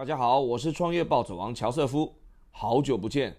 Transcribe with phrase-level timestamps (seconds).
[0.00, 2.10] 大家好，我是创业暴走王乔瑟夫，
[2.52, 3.36] 好久不见。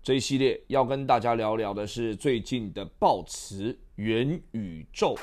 [0.00, 5.16] 这一系列要跟大家聊聊的是最近的爆词元宇宙。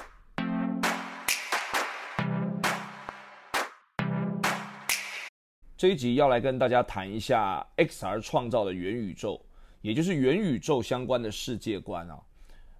[5.77, 9.41] 这一集要来跟大家谈一下 XR 创造的元宇宙，
[9.81, 12.19] 也就是元宇宙相关的世界观啊。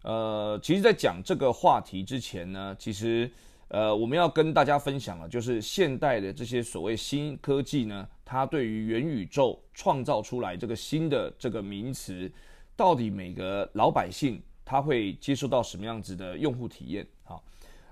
[0.04, 3.32] 呃，其实，在讲这个话题之前呢，其实。
[3.74, 12.30] 呃，我们要跟大家分享的，就是现代的这些所谓新科技呢，它对于元宇宙创造出来这个新的这个名词，
[12.76, 17.08] 到底每个老百姓他会接受到什么样子的用户体验？
[17.23, 17.42] 好，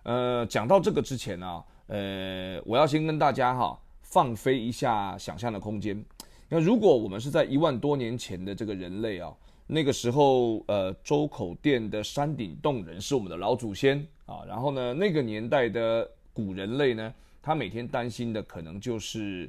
[0.03, 6.03] 呃，讲到这个之前呢，呃，我要先跟大家哈放飞一下想象的空间。
[6.50, 9.34] 那如果我们是在一万多年前的这个人类啊。
[9.72, 14.44] 那个时候，呃，周口店的山顶洞人是我们的老祖先啊。
[14.48, 19.48] 然后呢，那个年代的古人类呢，他每天担心的可能就是，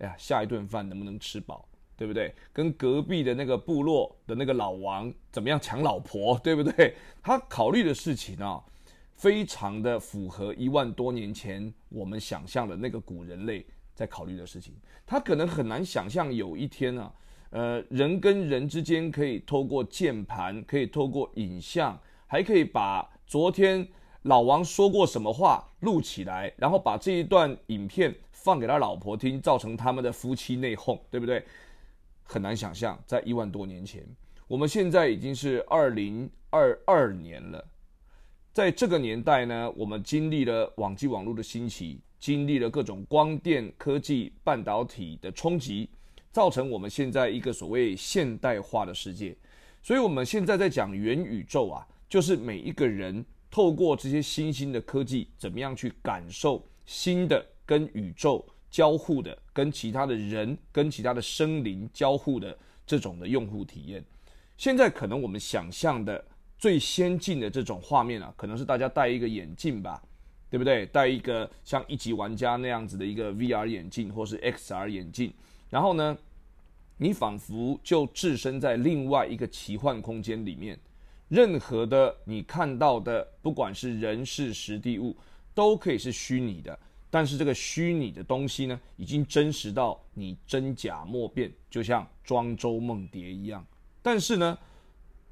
[0.00, 2.30] 哎呀，下一顿饭能不能吃饱，对不对？
[2.52, 6.94] 跟隔壁的那个部落的那个老王怎么样抢老婆，对不对？
[7.22, 8.62] 他考虑的事情啊，
[9.14, 14.74] 非常的符合一万多年前我们想象的那个古人类在考虑的事情。
[15.06, 17.10] 他可能很难想象有一天啊。
[17.54, 23.86] 呃，人跟人之间可以透过键盘，可以透过影像，还可以把昨天
[24.22, 31.44] 老王说过什么话录起来，然后把这一段影片放给他老婆听，造成他们的夫妻内讧，对不对？
[32.24, 34.04] 很难想象，在一万多年前，
[34.48, 37.64] 我们现在已经是二零二二年了，
[38.52, 45.88] 在这个年代呢，我们经历了网际网络的兴起，经历了各种光电科技、半导体的冲击。
[46.34, 49.36] 造成我们现在一个所谓现代化的世界，
[49.84, 64.04] 所以我们现在在讲元宇宙啊，就是每一个人透过这些新兴的科技，怎么样去感受新的跟宇宙交互的、跟其他的人、跟其他的生灵交互的这种的用户体验。
[64.56, 66.24] 现在可能我们想象的
[66.58, 70.02] 最先进的这种画面啊，可能是大家戴一个眼镜吧，
[70.50, 70.84] 对不对？
[70.86, 75.32] 戴一个像一级玩家那样子的一个 VR 眼镜，或是 XR 眼镜。
[75.70, 76.16] 然后呢，
[76.96, 80.78] 你仿佛就置身在另外一个奇幻空间里面，
[81.28, 85.16] 任何的你看到的，不管是人事、实地物，
[85.52, 86.78] 都可以是虚拟的。
[87.10, 93.64] 但是这个虚拟的东西呢，已经真实到你真假莫辨，就像庄周梦蝶一样。
[94.00, 94.56] 但是呢，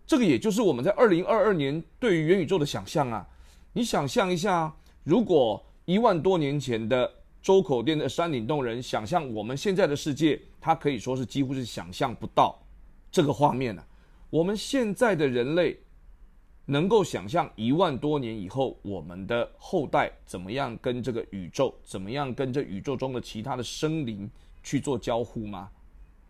[0.07, 3.29] 这个也就是我们在二零二二年对于元宇宙的想象啊。
[3.73, 7.22] 你想象一下，如果一万多年前的。
[7.43, 12.57] 周口店的山顶洞人想象我们现在的世界，他可以说是几乎是想象不到
[13.11, 13.85] 这个画面呢。
[14.31, 15.77] 我们现在的人类
[16.65, 24.31] 能够想象一万多年以后我们的后代怎么样跟这个宇宙，怎么样跟这宇宙中的其他的生灵
[24.63, 25.69] 去做交互吗？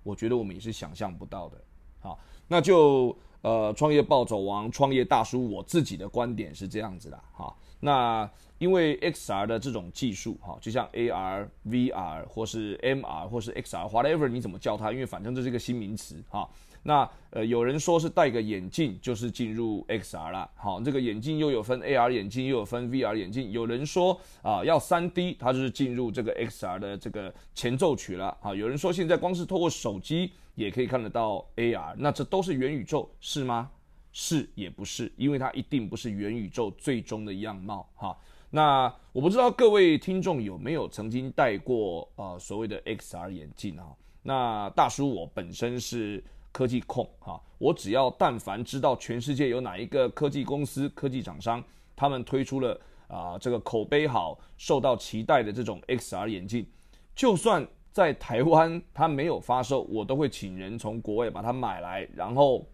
[0.03, 1.63] 我觉得我们也是想象不到的。
[2.03, 2.19] 好，
[2.49, 7.19] 那就呃，创业暴走王、创业大叔，我自己的观点是这样子的。
[7.33, 8.29] 哈，那。
[8.59, 14.93] 因为 XR 的这种技术，哈，就像 AR、VR 或是 MR 或是 XR，whatever 你怎么叫它？
[14.93, 16.49] 因为反正这是一个新名词，哈。
[16.85, 23.51] 那呃，有人说是戴个眼镜就是进入 XR 了，好，这个眼镜又有分 AR 眼镜，又有分 VR 眼镜。
[23.51, 28.55] 有人说啊，要 3D，它就是进入这个 XR 的这个前奏曲了，啊。
[28.55, 33.71] 有人说现在光是透过手机也可以看得到 AR，那这都是元宇宙，是吗？
[34.13, 38.17] 是也不是，因为它一定不是元宇宙最终的样貌，哈。
[38.51, 43.87] 那我不知道各位听众有没有曾经戴过呃所谓的 XR 眼镜啊？
[44.23, 51.65] 那大叔我本身是科技控哈，我只要但凡知道全世界有哪一个科技公司、科技厂商，
[51.97, 56.67] 他们推出了啊这个口碑好、受到期待的这种 XR 眼镜，
[57.15, 62.67] 就算在台湾它没有发售，我都会请人从国外把它买来，然后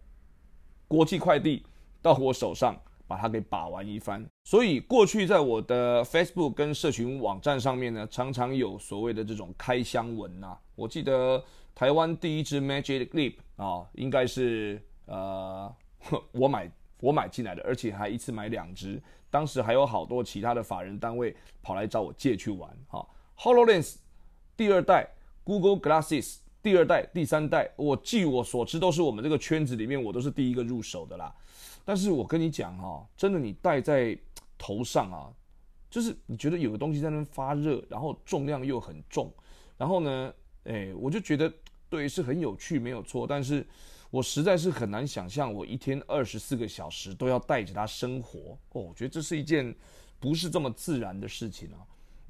[0.87, 1.63] 国际快递
[2.01, 2.75] 到我手上。
[3.09, 10.55] 把它给把玩一番，所以过去在我的 Facebook 跟社群网站上面呢，常常有所谓的这种开箱文呐。
[10.75, 15.75] 我记得台湾第一支 Magic Leap 啊，应该是呃
[16.33, 16.71] 我买
[17.01, 19.01] 我买进来的，而且还一次买两支。
[19.31, 22.69] 当时还有好多其他的法人单位跑来找我借去玩。
[22.89, 23.03] 哈
[23.39, 23.95] ，Hololens
[24.59, 25.09] 第二代
[25.45, 31.33] ，Google Glasses 第二代、第三代，我据我所知都是我们这个圈子里面我都是第一个入手的啦。
[31.85, 34.19] 但是我跟你讲哈，真的，你戴在
[34.57, 35.31] 头上啊，
[35.89, 39.33] 就是你觉得有个东西在那发热，然后重量又很重，
[39.77, 40.33] 然后呢，
[40.65, 41.49] 哎，我就觉得
[41.89, 43.25] 对，是很有趣，没有错。
[43.25, 43.65] 但是
[44.11, 49.73] 我实在是很难想象，我一天二十四个小时都要带着它生活哦，我觉得这是一件
[50.19, 51.79] 不是这么自然的事情啊。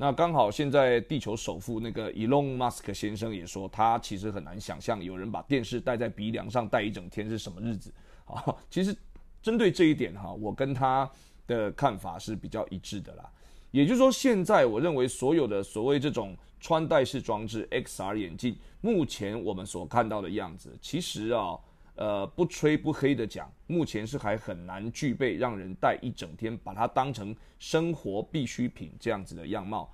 [0.02, 7.94] 那刚好现在地球首富那个 Elon Musk 先生也说，他其实很难想象有人把电视戴在鼻梁上戴一整天是什么日子
[8.24, 8.56] 啊。
[8.70, 8.96] 其实
[9.42, 11.12] 针对这一点哈，我跟他
[11.46, 13.30] 的看法是比较一致的啦。
[13.72, 21.60] 也就是说，现在我认为所有的所谓这种穿戴式装置 XR 眼镜，目前我们所看到的样子，其实啊，
[22.00, 29.92] 呃，不吹不黑的讲，目前是还很难具备让人戴一整天，把它当成生活必需品这样子的样貌。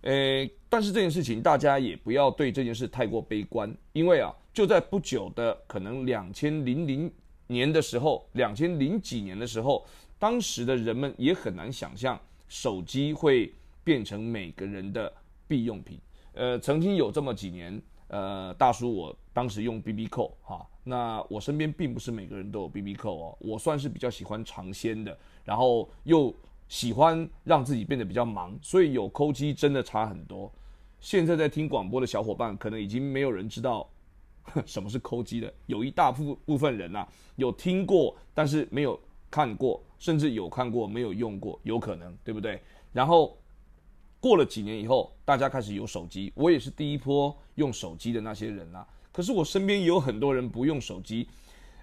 [0.00, 7.12] 呃，但是这件事情大家也不要对这件事太过悲观，因为啊，就在不久的可能两千零零
[7.48, 9.84] 年的时候，两千零几年的时候，
[10.18, 12.18] 当时的人们也很难想象。
[12.48, 13.52] 手机会
[13.84, 15.12] 变成每个人的
[15.46, 15.98] 必用品。
[16.32, 26.34] 呃，曾经有这么几年，呃，大叔，我当时用 BB 扣哈，那我身边并不是每个人都有 BB 扣哦，我算是比较喜欢尝鲜的，然后又
[26.68, 30.52] 喜欢让自己变得比较忙，所以有抠机真的差很多。
[31.00, 33.88] 现在在听广播的小伙伴，可能已经没有人知道
[34.66, 37.06] 什么是抠机了，有一大部部分人呐，
[37.36, 38.98] 有听过，但是没有。
[39.34, 42.60] 看过，甚至有看过，没有用过，有可能，对不对？
[42.92, 43.34] 然后
[44.20, 48.86] 过了几年以后，大家开始有手机，我也是第一波用手机的那些人啊。
[49.12, 51.28] 可是我身边也有很多人不用手机，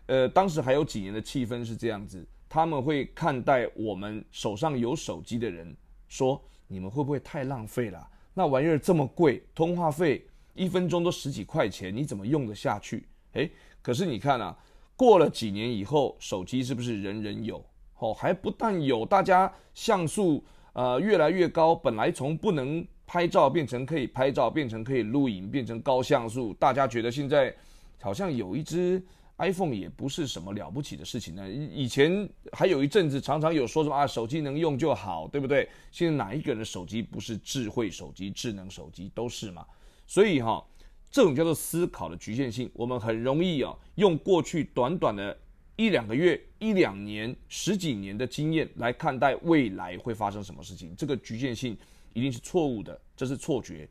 [0.08, 5.74] 呃，当时还有几年的气氛是这样子，他们会看待我们手上有手机的人，
[6.08, 8.06] 说你们会不会太浪费了？
[8.34, 13.08] 那玩意儿这么贵，通话费一分钟都十几块钱，你怎么用得下去？
[13.34, 13.50] 诶，
[13.82, 14.58] 可是你看啊。
[14.96, 17.64] 过了几年以后，手机是不是人人有？
[18.00, 20.44] 哦，还不但有，大家像素
[20.74, 27.52] 呃越来越高，本来从不能拍照变成可以拍照，变成可以录影，变成高像素，大家觉得现在
[28.00, 29.04] 好像有一只
[29.40, 31.50] iPhone 也不是什么了不起的事情呢。
[31.50, 35.68] 以前还有一阵子常常有说什么啊，手机能用就好，对不对？
[35.90, 39.66] 现在哪一个人的手机不是智慧手机、智能手机都是嘛？
[40.06, 40.64] 所以哈。
[41.12, 45.36] 这种叫做思考的局限性，我们很容易啊，用过去短短的
[45.76, 50.96] 一两个月、一两年、十几年的经验来看待未来会发生什么事情。
[50.96, 51.76] 这个局限性
[52.14, 53.88] 一定是错误的，这是错觉。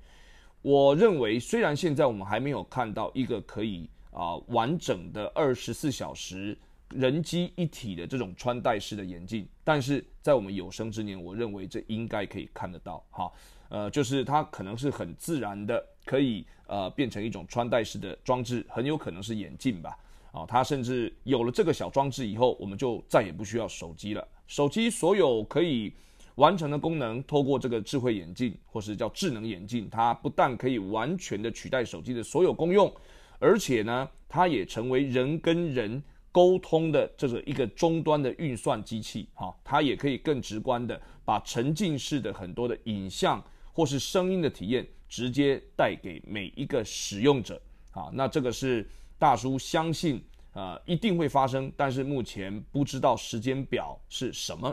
[0.63, 6.57] 我认为，虽然现在我们还没有看到一个可以啊完整的二十四小时
[6.91, 13.05] 人机一体的这种穿戴式的眼镜，但是在我们有生之年，我认为这应该可以看得到。
[13.11, 13.33] 哈，
[13.69, 15.85] 呃，就是它可能是很自然的。
[16.09, 19.95] 可以呃变成一种穿戴式的装置，很有可能是眼镜吧。
[20.33, 24.27] 啊，它甚至有了这个小装置以后，我们就再也不需要手机了。
[24.47, 25.93] 手机所有可以
[26.39, 32.93] 完成的功能，透过这个智慧眼镜或是叫智能眼镜，它不但可以完全的取代手机的所有功用，
[33.39, 36.03] 而且呢，它也成为人跟人
[36.33, 39.29] 沟通的这个一个终端的运算机器。
[39.35, 43.43] 哈，它也可以更直观的把沉浸式的很多的影像
[43.73, 44.87] 或是声音的体验。
[45.11, 47.59] 直接带给每一个使用者，
[47.93, 48.87] 啊，那这个是
[49.19, 54.71] 大叔相信，呃，一定会发生，但是目前不知道时间表是什么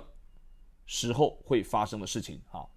[0.86, 2.68] 时候会发生的事情，哈。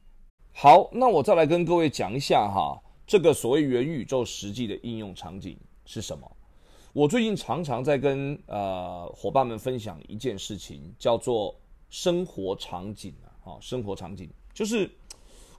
[0.53, 6.31] 好，那我再来跟各位讲一下哈，这个所谓元宇宙实际的应用场景是什么？
[6.93, 11.55] 我最近常常在跟呃伙伴们分享一件事情，叫做
[11.89, 13.15] 生活场景
[13.45, 14.91] 啊，生活场景就是。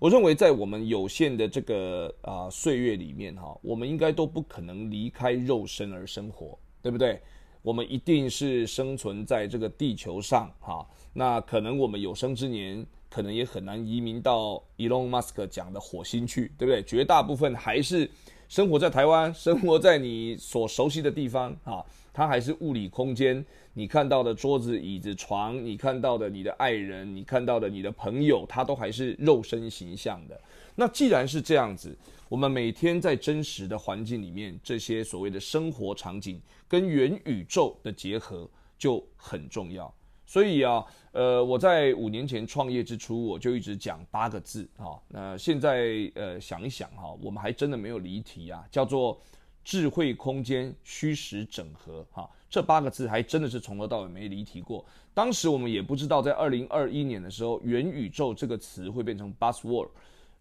[0.01, 7.21] 我认为，在我们有限的这个啊岁月里面，哈，我们应该都不可能离开肉身而生活，对不对？
[7.61, 10.85] 我们一定是生存在这个地球上，哈。
[11.13, 16.83] 那可能我们有生之年，可能也很难移民到 Elon Musk 讲的火星去，对不对？
[16.83, 18.09] 绝大部分还是
[18.47, 21.85] 生活在台湾，生活在你所熟悉的地方，哈。
[22.11, 23.45] 它还是物理空间。
[23.73, 30.37] 你看到的桌子、椅子、床，你看到的你的爱人，你看到的你的朋友，他都还是肉身形象的。
[30.75, 31.95] 那既然是这样子，
[32.29, 39.91] 我们每天在真实的环境里面，这些所谓的生活场景跟元宇宙的结合就很重要。
[40.27, 44.93] 所以啊，呃，我在五年前创业之初，我就一直讲八个字啊。
[45.07, 49.19] 那现在呃想一想哈，我们还真的没有离题啊，叫做
[49.63, 52.29] 智慧空间虚实整合哈。
[52.47, 54.85] 这八个字还真的是从头到尾没离题过。
[55.15, 59.89] 当时我们也不知道，在二零二一年的时候，元宇宙这个词会变成 buzzword。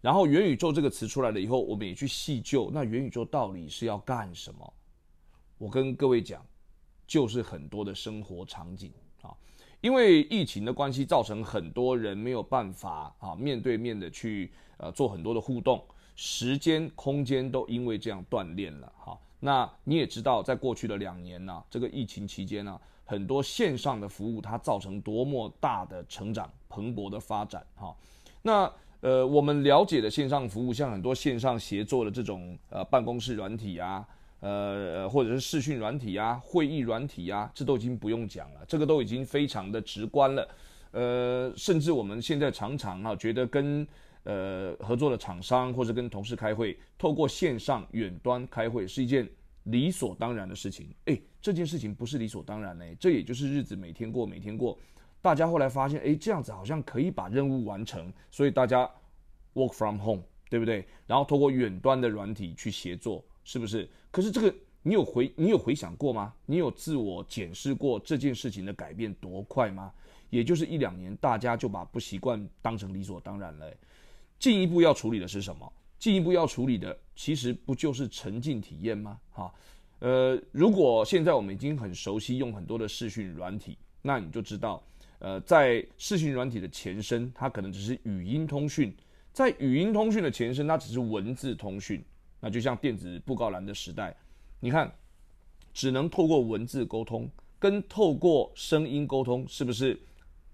[0.01, 4.73] 然后元宇宙这个词出来了以后，我们也去细究，那元宇宙到底是要干什么？
[5.57, 6.45] 我跟各位讲，
[7.05, 9.35] 就是很多的生活场景啊。
[9.81, 15.83] 因为疫情的关系，造成很多人没有办法啊面对面的去呃做很多的互动，
[16.15, 19.19] 时间、空间都因为这样断裂了哈。
[19.41, 27.95] 那你也知道，在过去的两年呢，这个疫情期间呢，很多线上的服务它造成多么大的成长、蓬勃的发展哈。
[28.41, 34.05] 那呃，我们了解的线上服务，像很多线上协作的这种呃办公室软体啊，
[34.41, 40.49] 呃，或者是视讯软体啊，会议软体啊，这都已经不用讲了，这个都已经非常的直观了。
[40.91, 43.87] 呃，甚至我们现在常常啊，觉得跟
[44.23, 49.25] 呃合作的厂商或者跟同事开会，透过线上远端开会是一件
[49.63, 50.89] 理所当然的事情。
[51.05, 54.77] 哎，这件事情不是理所当然嘞，这也就是日子每天过，每天过。
[55.21, 58.89] 大家后来发现，哎，这样子好像可以把任务完成，所以大家
[59.53, 60.85] work from home，对不对？
[61.05, 63.89] 然后通过远端的软体去协作，是不是？
[64.11, 66.33] 可是这个你有回你有回想过吗？
[66.45, 69.91] 你有自我检视过这件事情的改变多快吗？
[70.29, 73.69] 也就是一两年，大家就把不习惯当成理所当然了。
[74.37, 75.73] 进一步要处理的是什么？
[75.97, 79.19] 进一步要处理的其实不就是沉浸体验吗？
[79.31, 79.53] 哈，
[79.99, 84.81] 呃，如果现在我们已经很熟悉用很多的视讯软体，那你就知道。
[85.19, 88.89] 呃，在视讯软体的前身，它可能只是语音通讯；
[89.33, 92.03] 在语音通讯的前身，它只是文字通讯。
[92.39, 94.15] 那就像电子布告栏的时代，
[94.61, 94.89] 你看，
[95.73, 99.99] 只能透过文字沟通，跟透过声音沟通，是不是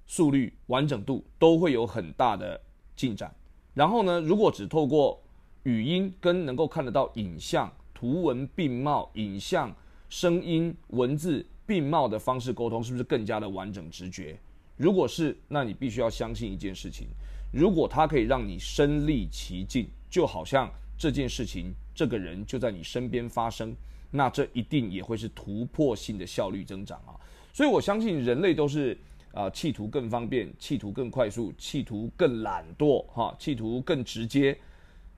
[0.07, 2.60] 速率、完整度都会有很大的
[2.95, 3.31] 进展？
[3.75, 5.22] 然后呢，如果只透过
[5.62, 9.72] 语音跟能够看得到影像、图文并茂、影像、
[10.10, 14.39] 声音、文字并茂的方式沟通，是不是更加的完整、直觉？
[14.77, 17.08] 如果是，那你必须要相信一件事情：
[17.51, 23.75] 如果它可以让你身历其境，就好像这件事情、这个人就在你身边发生，
[24.12, 27.15] 那这一定也会是突破性的效率增长啊！
[27.53, 28.98] 所以我相信人类都是
[29.34, 34.58] 啊，企图更方便，企图更快速，企图更懒惰，哈，企图更直接。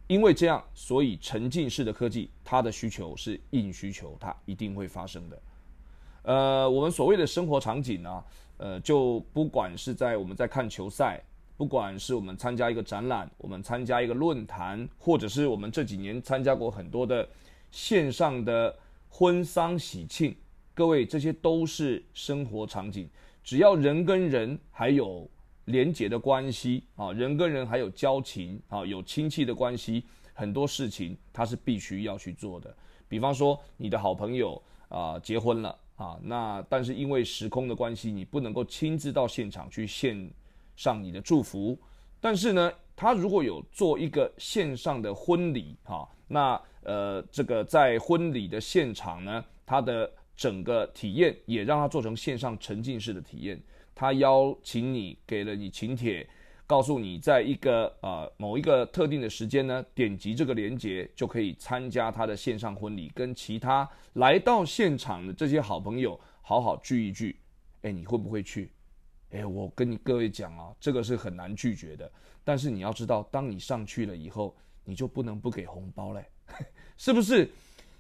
[0.08, 5.42] 因为这样，所以沉浸式的科技，它的需求是硬需求，它一定会发生的。
[6.24, 8.24] 呃，我们所谓的生活场景呢？
[8.58, 11.24] 呃，就不管是在我们在看球赛，
[11.56, 17.28] 不管是我们参加一个展览，我们参加一个论坛，或者是我们这几年参加过很多的
[17.72, 18.76] 线上的
[19.10, 20.36] 婚丧喜庆，
[20.74, 23.10] 各位这些都是生活场景。
[23.44, 25.30] 只要人跟人还有
[25.66, 32.76] 连结的关系啊，人跟人还有交情啊，有亲戚的关系，很多事情他是必须要去做的。
[33.08, 35.78] 比方说，你的好朋友啊结婚了。
[35.98, 40.32] 啊，那但是因为时空的关系，你不能够亲自到现场去献
[40.76, 41.78] 上你的祝福。
[42.22, 53.62] 但是呢，他如果有做一个线上的婚礼，哈，那呃，这个在婚礼的现场呢，他的整个体验也让他做成线上沉浸式的体验。
[53.94, 56.28] 他邀请你，给了你请帖。
[56.68, 67.40] 告诉你，在一个呃某一个特定的时间呢，点击这个链接就可以参加他的线上婚礼，跟其他来到现场的这些好朋友好好聚一聚。
[67.84, 68.70] 哎，你会不会去？
[69.32, 72.12] 哎，我跟你各位讲啊，这个是很难拒绝的。
[72.44, 76.26] 但是你要知道，当你上去了以后，你就不能不给红包嘞，
[76.98, 77.50] 是不是？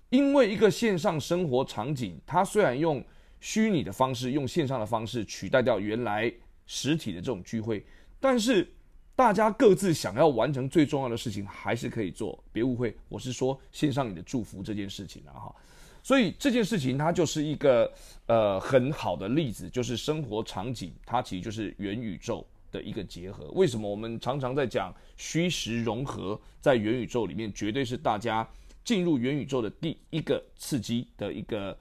[0.10, 3.04] 因为一个线上生活场景，它虽然用
[3.40, 6.30] 虚拟的方式，用线上的方式取代掉原来
[6.66, 7.86] 实体的这种聚会。
[8.20, 8.68] 但是，
[9.16, 12.44] 大家各自想要完成最重要的事情，还是可以做。
[12.52, 15.56] 别误会，我是说献上你的祝福这件事情啊哈。
[16.04, 17.92] 所以这件事情它就是一个
[18.28, 23.50] 呃很好的例子，就是生活场景，它其实就是元宇宙的一个结合。
[23.52, 28.48] 为什么我们常常在讲虚实融合，在元宇宙里面绝对是大家
[28.84, 31.78] 进入元宇宙的第一个刺激的一个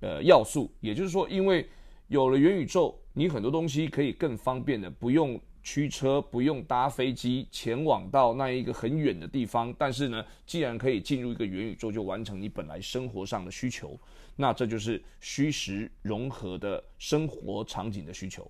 [0.00, 0.72] 呃要素。
[0.80, 1.68] 也就是说，因为
[2.06, 5.40] 有了元宇宙，你很多东西可以更方便的不用。
[5.66, 13.98] 驱车不用搭飞机前往到那一个很远的地方，但是呢，既然可以进入一个元宇宙，就完成你本来生活上的需求，
[14.36, 18.48] 那这就是虚实融合的生活场景的需求。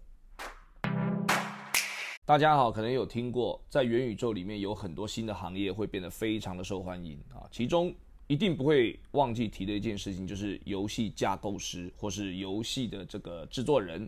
[2.27, 7.95] 大家好，可能有听过，在元宇宙里面有很多新的行业会变得非常的受欢迎啊，其中
[8.27, 14.07] 一定不会忘记提的一件事情，就是游戏架构师或是游戏的这个制作人。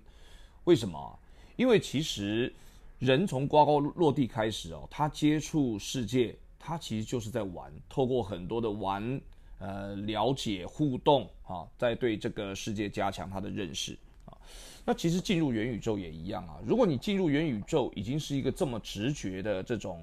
[0.65, 1.19] 为什么？
[1.57, 2.55] 因为其实。
[2.99, 9.21] 人从呱呱落地开始哦，他接触世界，他其实就是在玩，透过很多的玩，
[9.61, 14.37] 呃，了解互动啊，在对这个世界加强他的认识啊。
[14.85, 16.59] 那其实进入元宇宙也一样啊。
[16.67, 20.03] 如果你进入元宇宙已经是一个这么直觉的这种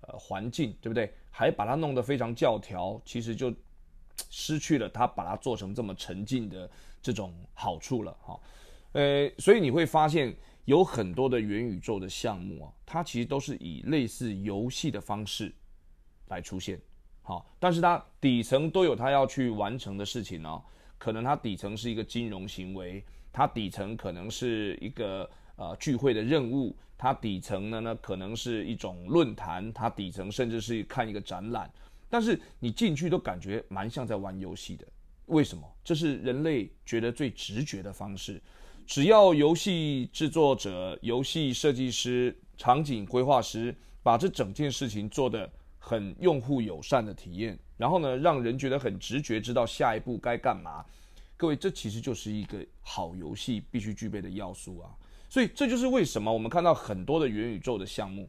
[0.00, 1.12] 呃环境，对不对？
[1.30, 3.54] 还把它弄得非常教条，其实就
[4.28, 6.68] 失去了它把它做成这么沉浸的
[7.00, 8.40] 这种好处了哈。
[8.90, 10.34] 呃，所以你会发现。
[10.68, 15.50] 有很多的元宇宙的项目啊，它其实都是以类似游戏的方式
[16.26, 16.78] 来出现，
[17.22, 20.62] 好，但是它底层都有它要去完成的事情哦。
[20.98, 31.70] 可能它底层是一个金融行为，它底层可能是一个呃聚会的任务，它底层呢呢可能是一种论坛，它底层甚至是看一个展览，
[32.10, 34.86] 但是你进去都感觉蛮像在玩游戏的。
[35.28, 35.66] 为什么？
[35.82, 38.42] 这是人类觉得最直觉的方式。
[38.86, 50.84] 只要游戏制作者、游戏设计师、场景规划师把这整件事情做得很用户友善的体验，然后呢，让人觉得很直觉，知道下一步该干嘛。
[51.36, 54.90] 各位，这其实就是一个好游戏必须具备的要素啊。
[55.28, 58.28] 所以这就是为什么我们看到很多的元宇宙的项目，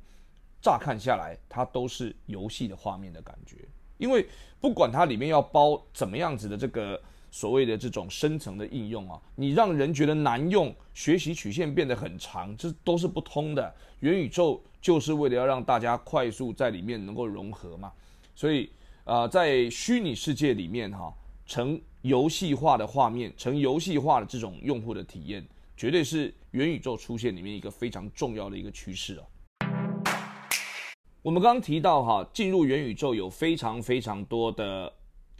[0.61, 3.57] 乍看下来它都是游戏的画面的感觉，
[3.99, 4.27] 因为
[4.59, 6.99] 不管它里面要包怎么样子的这个。
[7.31, 13.71] 所谓的这种深层的应用啊，你让人觉得难用，学习曲线变得很长，这都是不通的。
[13.99, 17.93] 元宇宙就是为了要让大家快速在里面能够融合嘛，
[18.33, 18.67] 所以
[19.03, 21.13] 啊，在虚拟世界里面哈，
[21.45, 29.23] 成游戏化的画面，成游戏化的这种用户的体验，绝对是元宇宙出现里面一个非常重要的一个趋势啊。
[31.21, 34.91] 我们刚刚提到哈，进入元宇宙有非常非常多的。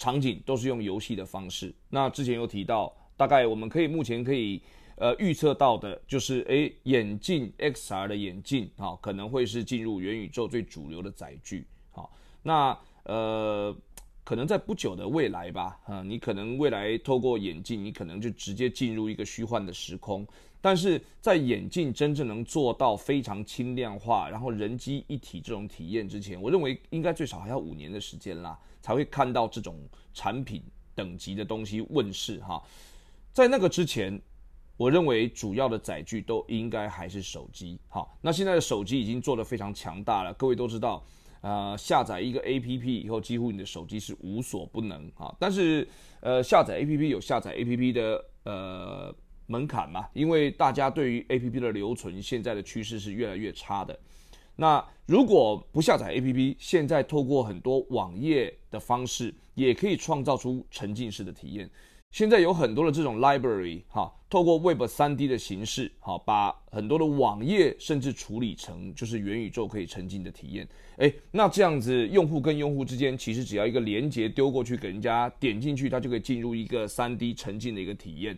[0.02, 1.76] 场景都是用游戏的方式。
[1.90, 4.62] 那之前有提到，大概我们可以目前可以
[4.96, 11.68] 呃预测到的，就是诶眼镜 XR 的眼镜啊，可能会是进入元宇宙最主流的载具。
[11.92, 12.10] 好，
[12.42, 13.76] 那呃
[14.24, 20.26] 可能在不久的未来吧，啊，你可能未来透过眼镜，你可能就直接进入一个虚幻的时空。
[20.62, 28.60] 但是在眼镜真正能做到非常轻量化，然后人机一体这种体验之前，我认为应该最少还要五年的时间啦。
[28.82, 29.78] 才会看到这种
[30.14, 30.64] 产品
[30.96, 32.64] 等级的东西问世哈，
[33.34, 34.20] 在那个之前，
[34.78, 37.78] 我认为主要的载具都应该还是手机。
[37.90, 41.04] 好，那现在的手机已经做得非常强大了，各位都知道，
[41.42, 45.36] 呃，下载一个 APP 以后，几乎你的手机是无所不能啊。
[45.38, 45.86] 但是，
[46.22, 49.14] 呃，下载 APP 有下载 APP 的呃
[49.50, 50.08] 门槛嘛？
[50.14, 54.00] 因为大家对于 APP 的留存，现在的趋势是越来越差的。
[54.56, 61.68] 那如果不下载 APP，现在透过很多网页的方式，也可以创造出沉浸式的体验。
[62.12, 70.68] 现在有很多的这种 library，哈，透过 Web 三 D 的形式，哈，把很多的网页甚至处理成就是元宇宙可以沉浸的体验。
[70.98, 78.38] 诶，那这样子，用户跟用户之间其实只要一个连接丢过去给人家点进去，它就可以进入一个三 D 沉浸的一个体验。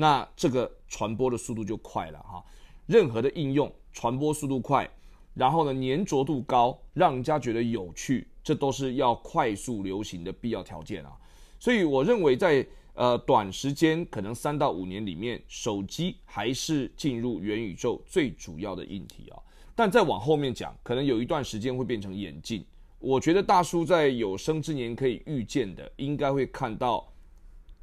[0.00, 2.44] 那这个传播的速度就快了哈，
[2.86, 4.88] 任何的应用传播速度快。
[5.34, 11.12] 然后呢，粘着度高，让人家觉得有趣，这都是要快速流行的必要条件啊。
[11.58, 19.38] 所以我认为，在呃短时间，可能三到五年里面，手机还是进入元宇宙最主要的硬体啊。
[19.74, 22.64] 但再往后面讲，可能有一段时间会变成眼镜。
[23.00, 27.12] 我觉得大叔在有生之年可以预见的，应该会看到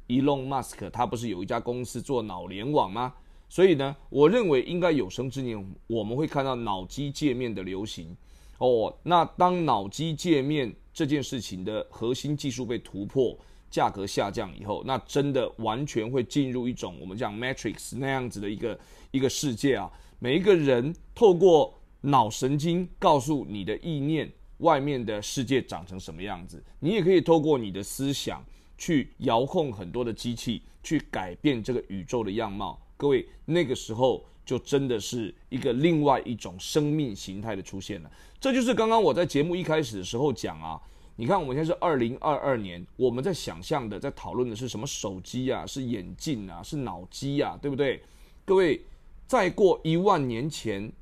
[0.08, 3.14] Elon Musk，他不是有一家公司做脑联网吗？
[3.48, 8.16] 所以呢，我认为应该有生之年我们会看到脑机界面的流行
[8.58, 8.92] 哦。
[9.04, 13.38] 那当脑机界面这件事情的核心技术被突破，
[13.70, 18.78] 价格下降以后，那真的完全会进入一种我们讲 Matrix 那样子的一个
[19.12, 19.90] 一个世界啊。
[20.18, 28.44] 每一个人透过脑神经告诉你的意念，外面的世界长成什么样子，你也可以透过你的思想
[28.78, 32.80] 去遥控很多的机器，去改变这个宇宙的样貌。
[32.96, 38.10] 各位，那个时候就真的是一个另外一种生命形态的出现了。
[38.40, 40.80] 这就是刚刚我在节目一开始的时候讲啊，
[41.16, 48.02] 你看我们现在是二零二二年，我们在想象的、在讨论的是什么手机啊，是眼镜啊，是脑机啊，对不对？
[48.44, 48.80] 各位，
[49.26, 50.92] 再过一万年前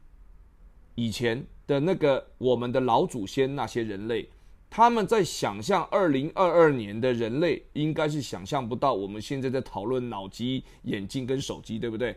[0.94, 4.28] 以前的那个我们的老祖先那些人类。
[4.76, 12.16] 他们在想象二零二二年的人类，应该是想象不到我们现在在讨论脑机、眼镜跟手机，对不对？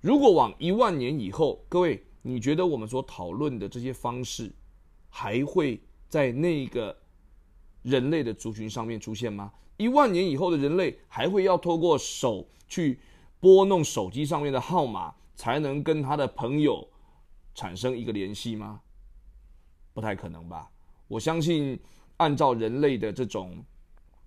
[0.00, 4.50] 如果往一万年以后，各位，你觉得我们所讨论的这些方式，
[5.10, 6.96] 还会在那个
[7.82, 9.52] 人类的族群上面出现吗？
[9.76, 12.98] 一万年以后的人类，还会要透过手去
[13.38, 16.88] 拨弄手机上面的号码，才能跟他的朋友
[17.54, 18.80] 产生一个联系吗？
[19.92, 20.70] 不太可能吧？
[21.08, 21.78] 我相信。
[22.18, 23.64] 按照人类的这种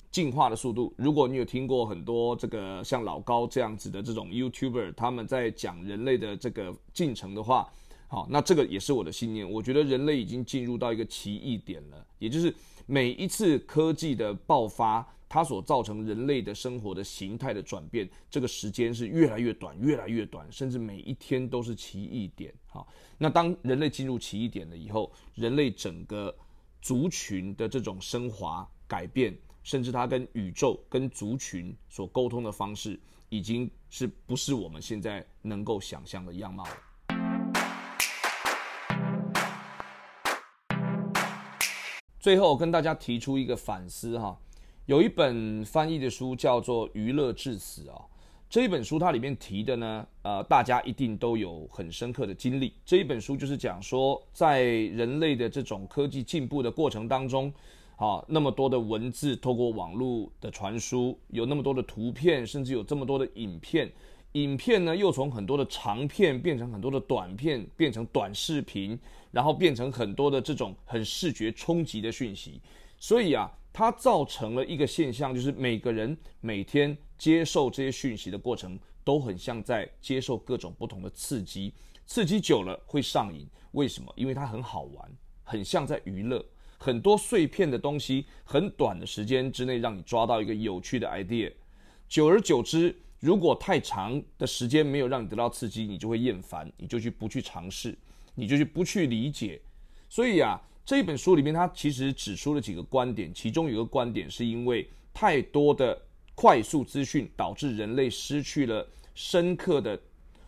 [0.10, 7.70] 进化的速度，如果你有听过很多这个像老高这样子的这种 YouTuber，他们在讲人类的这个进程的话，
[8.08, 9.50] 好，那这个也是我的信念。
[9.50, 12.54] 我觉得人类已经进入到一个奇异点了，也就是
[12.86, 22.54] 每一次科技的爆发，它所造成人类的生活的形态的转变，这个时间是越来越短，越来越短，甚至每一天都是奇异点。
[22.68, 22.86] 好，
[23.18, 26.34] 那当人类进入奇异点了以后，人类整个。
[26.82, 36.78] 族群的这种升华、改变，甚至它跟宇宙、跟族群所沟通的方式，已经是不是我们现在能够想象的样貌了。
[42.20, 44.36] 最后，跟大家提出一个反思哈，
[44.88, 48.06] 有一本翻译的书叫做《娱乐致死》啊。
[48.52, 52.74] 这一本书它里面提的呢，呃，大家一定都有很深刻的经历。
[52.84, 57.50] 这一本书就是讲说，在人类的这种科技进步的过程当中，
[57.96, 63.90] 啊，那么多的文字透过网络的传输，有那么多的图片，甚至有这么多的影片，
[64.34, 69.00] 影片呢又从很多的长片变成很多的短片，变成短视频，
[69.32, 72.60] 然后变成很多的这种很视觉冲击的讯息。
[73.00, 76.98] 所以啊，它造成了一个现象，就是每个人每天。
[77.22, 81.72] 接受这些讯息的过程都很像在接受各种不同的刺激，
[82.08, 83.48] 刺激久了会上瘾。
[83.74, 84.12] 为什么？
[84.16, 85.12] 因为它很好玩，
[85.44, 86.44] 很像在娱乐。
[86.80, 91.54] 很多碎片的东西，很短的时间之内让你抓到一个有趣的 idea。
[92.10, 97.96] 久而久之，如果太长的时间没有让你得到刺激，你就会厌烦，你就去不去尝试，
[98.34, 99.62] 你就去不去理解。
[100.10, 106.00] 所以啊，这一本书里面，它其实指出了几个观点，其中有个观点是因为太多的。
[106.34, 110.00] 快速资讯导致人类失去了深刻的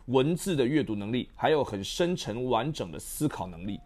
[0.06, 3.80] 文字的阅读能力，还有很深沉完整的思考能力。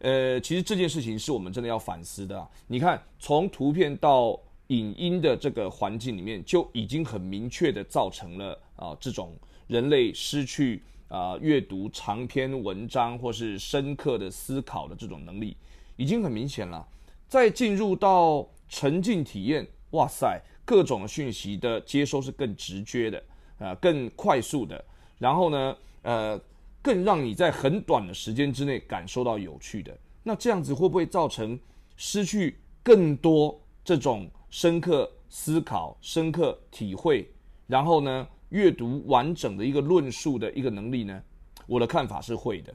[0.00, 2.48] 呃，其实这件事情是我们真的要反思的。
[2.68, 9.34] 你看，从图片到影音的这个环境里面，就已经很明确的造成了啊这种
[9.66, 15.56] 人类失去啊阅读长篇文章或是深刻的思考的这种能力，
[15.96, 16.86] 已经很明显了。
[17.28, 20.40] 再进入到沉浸体验，哇塞！
[20.64, 23.22] 各种讯息的接收是更直觉的，
[23.58, 24.82] 呃，更快速的，
[25.18, 26.40] 然后呢，呃，
[26.80, 29.98] 更让你在很短的时间之内感受到有趣的。
[30.22, 31.58] 那这样子会不会造成
[31.96, 37.28] 失去更多这种深刻思考、深刻体会，
[37.66, 41.20] 然后呢，阅读完整的一个论述的一个能力呢？
[41.66, 42.72] 我的看法是会的。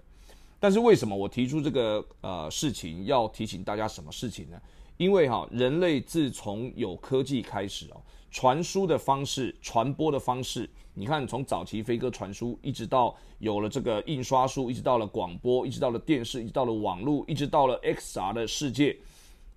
[0.60, 4.60] 但是为什么我提出这个呃事情，要提醒大家什么事情呢？
[4.98, 18.98] 因为哈，人类自从有科技开始哦，传输的方式、传播的方式，你看从早期飞鸽传书，一直到有了这个印刷术，一直到了广播，一直到了电视，一直到了网络，一直到了 XR 的世界，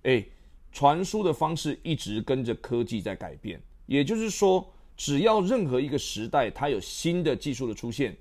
[0.03, 0.23] 哎，
[0.71, 3.59] 传输的方式一直跟着科技在改变。
[3.87, 4.63] 也就是说，
[4.95, 8.15] 只要任何一个时代它有新的技术的出现，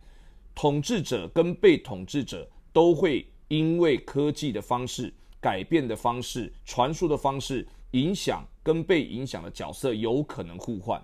[0.55, 5.13] 统治者跟被统治者都会因为科技的方式。
[5.43, 11.03] 改变的方式、传输的方式、影响跟被影响的角色有可能互换。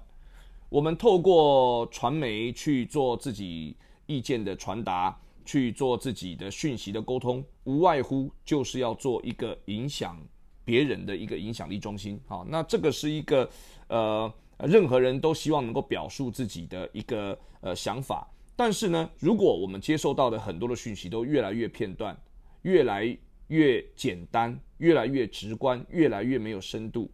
[0.68, 3.74] 我们透过传媒去做自己
[4.05, 10.20] 意见的传达，去做自己的讯息的沟通，无外乎就是要做一个影响
[10.66, 12.20] 别人的一个影响力中心。
[12.26, 13.48] 好，那这个是一个
[13.88, 18.29] 呃，任何人都希望能够表述自己的一个呃想法。
[18.57, 22.19] 但是呢，如果我们接受到的很多的讯息都越来越片段，
[22.62, 23.16] 越来。
[23.49, 27.09] 越简单，越来越直观，越来越没有深度。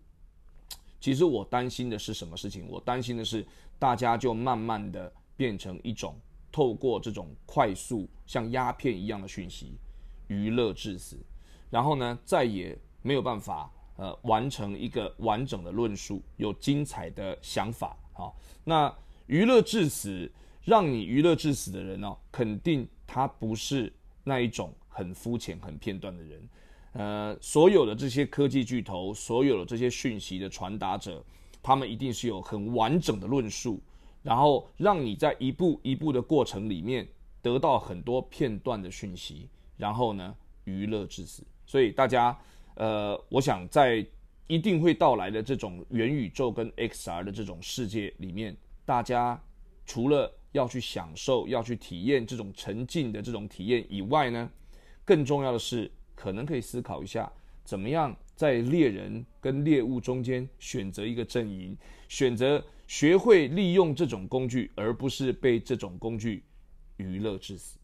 [0.99, 2.67] 其实我担心的是什么事情？
[2.71, 3.47] 我担心的是
[3.79, 6.19] 大家就慢慢的变成一种
[6.51, 9.75] 透过这种快速像鸦片一样的讯息，
[10.29, 11.19] 娱乐至死，
[11.69, 17.95] 然后呢再也没有办法呃完成一个完整的论述，有精彩的想法。
[18.15, 18.91] 好，那
[19.27, 20.33] 娱乐至死，
[20.65, 23.93] 让你娱乐至死的人呢，肯定他不是
[24.25, 24.73] 那一种。
[24.95, 26.49] 很肤浅、很片段的人，
[26.93, 31.25] 呃，所有的这些科技巨头，所有的这些讯息的传达者，
[31.63, 33.81] 他们一定是有很完整的论述，
[34.23, 37.09] 然后让你在一步一步的过程里面
[37.41, 39.49] 得到很多片段的讯息，
[39.79, 41.43] 然后呢，娱乐至死。
[41.65, 42.39] 所以大家，
[42.75, 44.07] 呃，我想在
[44.47, 49.43] 一定会到来的这种元宇宙跟 XR 的这种世界里面，大家
[49.85, 54.51] 除了要去享受、要去体验这种沉浸的这种体验以外呢？
[55.05, 57.31] 更重要的是，可能可以思考一下，
[57.65, 61.77] 怎么样在猎人跟猎物中间选择一个阵营，
[62.09, 66.45] 选择学会利用这种工具，而不是被这种工具
[66.99, 67.79] 娱乐致死。